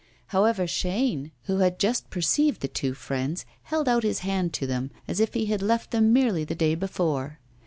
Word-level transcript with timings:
However, 0.29 0.63
Chaîne, 0.63 1.29
who 1.43 1.57
had 1.57 1.77
just 1.77 2.09
perceived 2.09 2.61
the 2.61 2.67
two 2.67 2.95
friends, 2.95 3.45
held 3.65 3.87
out 3.87 4.01
his 4.01 4.21
hand 4.25 4.51
to 4.53 4.65
them, 4.65 4.89
as 5.07 5.19
if 5.19 5.35
he 5.35 5.45
had 5.45 5.61
left 5.61 5.91
them 5.91 6.11
merely 6.11 6.43
the 6.43 6.55
day 6.55 6.73
before. 6.73 7.37